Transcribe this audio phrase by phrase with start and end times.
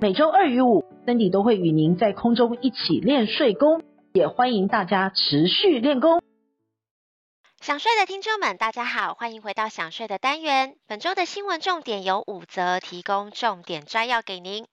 [0.00, 3.82] 每周二与五，Cindy 都会与您在空中一起练睡功，
[4.14, 6.22] 也欢迎大家持续练功。
[7.60, 10.76] 想睡的听众们，大家好，欢迎回到想睡的单元。
[10.86, 14.66] 本周的新闻重点有五则，提供重点摘要给您。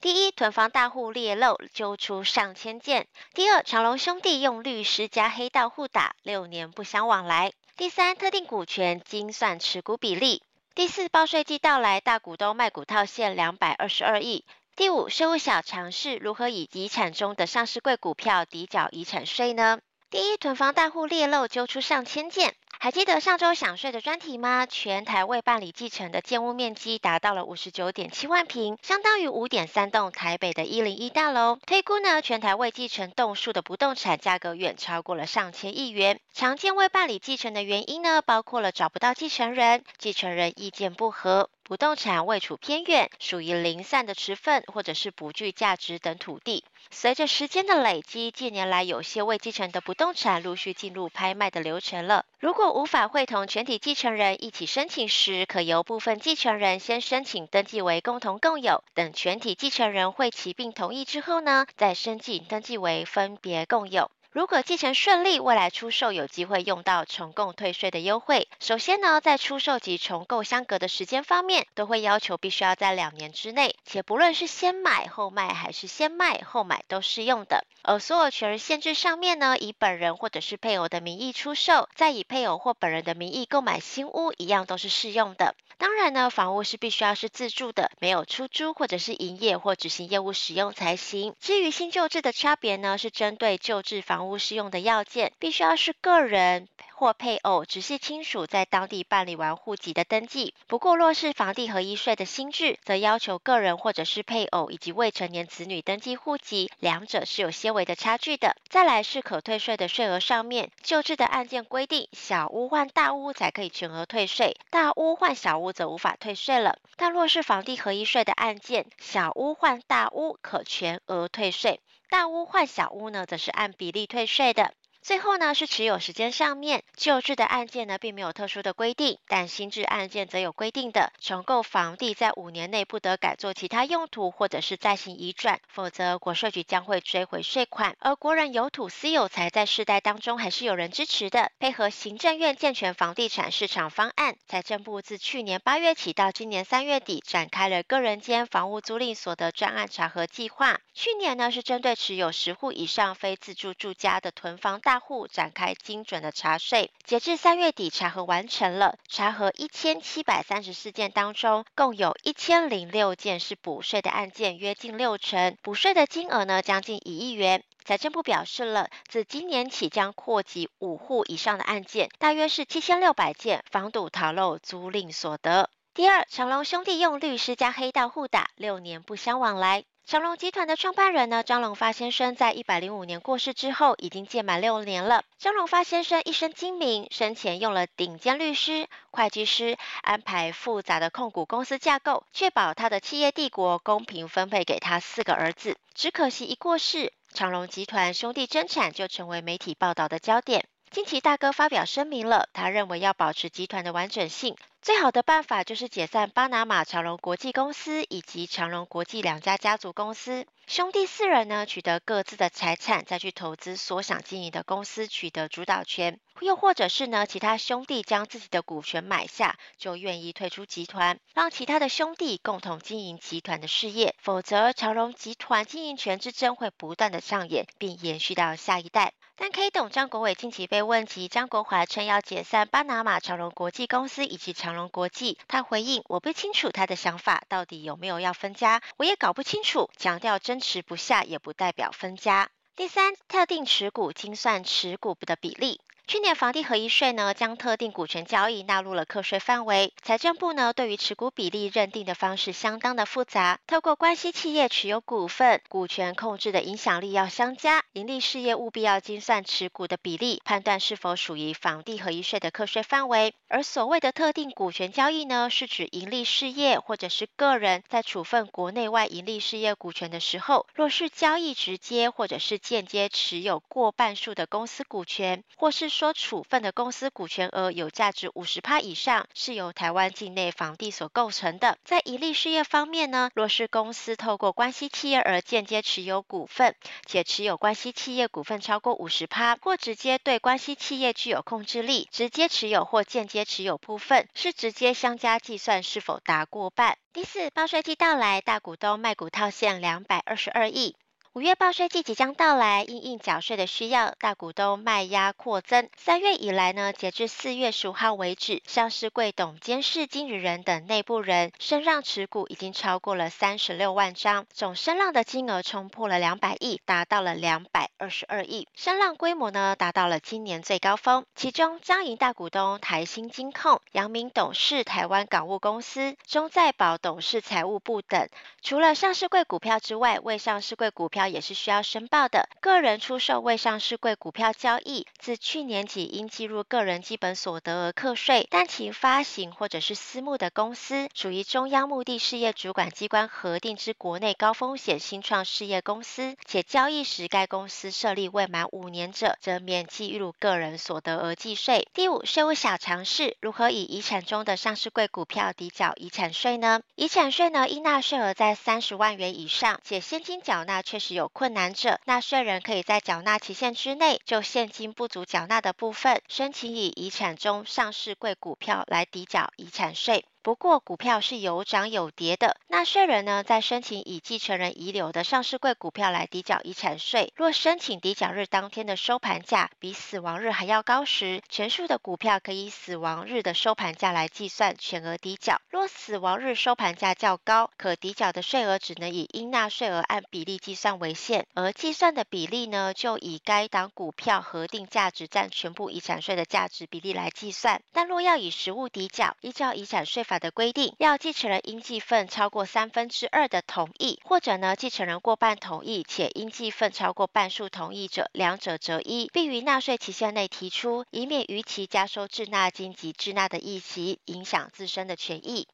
[0.00, 3.02] 第一，囤房大户猎漏，揪出上千件；
[3.34, 10.38] 第二，长隆兄弟用律师加黑道互打，六年不相往来；第三，特定股权精算持股比例；
[10.76, 14.44] 第四，报税季到来，大股东卖股套现两百二十二亿；
[14.78, 19.80] 第五，税务小常识，如何以遗产中的上市柜股票抵缴遗产税呢？
[20.08, 22.54] 第一，囤房大户猎漏，揪出上千件。
[22.78, 24.66] 还记得上周想税的专题吗？
[24.66, 31.58] 全台未办理继承的建物面积达到了五十九点七万坪，相当于五点三栋台北的一零一大楼。
[31.66, 36.20] 推估呢，全台未继承栋数的不动产价格远超过了上千亿元。
[36.32, 41.50] 常见未办理继承的原因呢，包括了找不到继承人、继承人意见不合。
[41.68, 46.64] 不动产位处偏远，属于零散的持份，或者是不具价值等土地。
[46.90, 52.24] 随着时间的累积，近年来有些未继承的不动产陆续进入拍卖的流程了。
[52.40, 64.10] 如果无法会同全体继承人一起申请时，可由部分继承人先申请登记为共同共有，等全体继承人会齐并同意之后呢，再申请登记为分别共有。
[64.30, 68.46] 如果继承顺利，未来出售有机会用到重购退税的优惠。
[68.60, 77.64] 首先呢，在出售及重购相隔的时间方面，都会要求必须要在两年之内，且不论是先买后卖还是先卖后买都适用的。
[77.82, 85.54] 而所有权人限制上面呢，以本人或者是配偶的名义出售，再以配偶或本人的名义购买新屋，一样都是适用的。
[85.78, 91.36] 当然呢，房屋是必须要是自住的，没有出租或者是营业或执行业务使用才行。
[91.40, 96.68] 至于新旧制的差别呢，是针对旧制房屋适用的要件，必须要是个人
[96.98, 100.52] 或配偶直系亲属在当地办理完户籍的登记。
[100.66, 108.56] 不过，若是房地合一税的新制，则要求个人或者是配偶以及未成年子女登记户籍，两者是有些微的差距的。
[108.68, 116.78] 再来是可退税的税额上面，旧制的案件规定，小屋换大屋才可以全额退税，大屋换小屋则无法退税了。
[116.96, 121.78] 但若是房地合一税的案件，小屋换大屋可全额退税。
[122.10, 124.72] 大屋换小屋呢，则是按比例退税的。
[125.00, 131.12] 最后呢，是持有时间上面，旧制的案件呢，并没有特殊的规定，但新制案件则有规定的。
[131.18, 137.96] 重购房地在五年内不得改作其他用途，或者是再行移转，否则国税局将会追回税款。
[138.00, 141.50] 而国人有土私有财，在世代当中还是有人支持的。
[141.58, 150.80] 配合行政院健全房地产市场方案，财政部自去年八月起到今年三月底，展开了个人间房屋租赁所得专案查核计划。
[150.92, 167.62] 去年呢，是针对持有十户以上非自住住家的囤房大户展开精准的查税，截至三月底查核完成了，查核一千七百三十四件当中，共有一千零六件是补税的案件，约近六成，补税的金额呢将近一亿元。
[167.84, 175.70] 财政部表示了，自今年起将扩及五户以上的案件，大约是七千六百件，防堵逃漏租赁所得。
[175.94, 179.84] 第二，长荣兄弟用律师加黑道互打，六年不相往来。
[180.08, 185.22] 长隆集团的创办人呢，张荣发先生在一百零五年过世之后，已经届满六年了。
[185.36, 195.76] 张荣发先生一生精明，生前用了顶尖律师、会计师，安排复杂的控股公司架构，确保他的企业帝国公平分配给他四个儿子。
[195.92, 200.64] 只可惜一过世，长隆集团兄弟争产就成为媒体报道的焦点。
[200.90, 210.46] 近期大哥发表声明了，他认为要保持集团的完整性，最好的办法就是解散巴拿马长荣国际公司以及长荣国际两家家族公司。
[210.66, 216.18] 兄弟四人呢，取得各自的财产，再去投资所想经营的公司，取得主导权。
[216.40, 224.14] 又或者是呢，其他兄弟将自己的股权买下，就愿意退出集团，让其他的兄弟共同经营集团的事业。
[224.22, 229.12] 否则，长荣集团经营权之争会不断的上演，并延续到下一代。
[229.40, 242.50] 但 K 董张国伟近期被问及张国华称要解散巴拿马长荣国际公司以及长荣国际，他回应：“我不清楚他的想法到底有没有要分家，我也搞不清楚，强调争。”持不下也不代表分家。
[242.74, 245.80] 第三，特定持股精算持股的比例。
[246.08, 249.92] 去年房地合一税呢，将特定股权交易纳入了课税范围。
[250.00, 263.34] 财政部呢，对于持股比例认定的方式相当的复杂，透过关系企业持有股份，股权控制的影响力要相加，盈利事业务必要精算持股的比例，判断是否属于房地合一税的课税范围。
[263.46, 281.76] 而所谓的特定股权交易呢，是指盈利事业或者是个人在处分国内外盈利事业股权的时候，若是交易直接或者是间接持有过半数的公司股权，或是说处分的公司股权额有价值五十趴以上，是由台湾境内房地所构成的。
[281.84, 296.96] 在营利事业方面呢，若是公司透过关系企业而间接持有股份，且持有关系企业股份超过五十趴，或直接对关系企业具有控制力，直接持有或间接持有部分，是直接相加计算是否达过半。
[297.12, 300.94] 第四，报税季到来，大股东卖股套现两百二十二亿。
[301.38, 305.88] 五月报税季即将到来，因应缴税的需要，大股东卖压扩增。
[305.96, 321.24] 三月以来呢，截至四月十五号为止，上市柜董监事经理人等内部人声让持股已经超过了三十六万张，总声让的金额冲破了两百亿，达到了两百二十二亿，声让规模呢达到了今年最高峰。
[321.36, 328.28] 其中，张银大股东台新金控、阳明董事台湾港务公司、中再保董事财务部等，
[328.60, 331.27] 除了上市柜股票之外，未上市柜股票。
[331.28, 332.48] 也是需要申报的。
[332.60, 351.86] 个人出售未上市柜股票交易，自去年起应计入个人基本所得额课税，但其发行或者是私募的公司，属于中央目的事业主管机关核定之国内高风险新创事业公司，且交易时该公司设立未满五年者，则免计入个人所得额计税。
[351.94, 356.80] 第五，税务小常识：如何以遗产中的上市柜股票抵缴遗产税呢？
[356.94, 370.24] 遗产税呢，应纳税额在三十万元以上，且现金缴纳确实有困难者，纳税人可以在缴纳期限之内，就现金不足缴纳的部分，申请以遗产中上市贵股票来抵缴遗产税。
[370.48, 372.56] 不过，股票是有涨有跌的。
[372.68, 385.60] 纳税人呢，在申请以继承人遗留的上市柜股票来抵缴遗产税，若申请抵缴日当天的收盘价比死亡日还要高时，全数的股票可以死亡日的收盘价来计算全额抵缴。
[385.68, 397.82] 若死亡日收盘价较高，可抵缴的税额只能以应纳税额按比例计算为限，而计算的比例呢，就以该档股票核定价值占全部遗产税的价值比例来计算。
[397.92, 400.37] 但若要以实物抵缴，依照遗产税法。
[400.38, 415.66] 的规定，要继承人应继份超过三分之二的同意，或者呢继承人过半同意且应继份超过半数同意者，两者择一，并于纳税期限内提出，以免逾期加收滞纳金及滞纳的益息，影响自身的权益。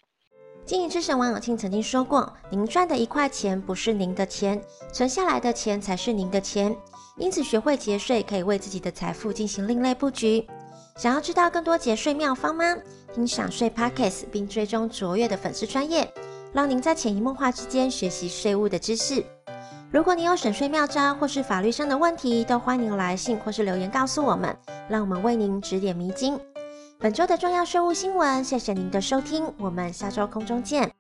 [0.67, 4.63] 经营之神王永庆曾经说过：“您赚的一块钱不是您的钱，
[4.93, 6.75] 存下来的钱才是您的钱。
[7.19, 10.47] 因此，学会节税可以为自己的财富进行另类布局。”
[10.97, 12.65] 想要知道更多节税妙方吗？
[13.13, 16.09] 听享税 Podcast 并追踪卓越的粉丝专业，
[16.53, 19.25] 让您在潜移默化之间学习税务的知识。
[19.91, 24.57] 如果你有省税妙招或是法律上的问题，都欢迎来信或是留言告诉我们，
[24.89, 26.39] 让我们为您指点迷津。
[26.99, 30.94] 本周的重要税务新闻，谢谢您的收听，我们下周空中见。